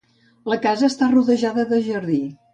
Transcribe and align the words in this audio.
La 0.51 0.57
casa 0.63 0.87
està 0.87 1.11
rodejada 1.13 1.69
de 1.75 1.81
jardí. 1.91 2.19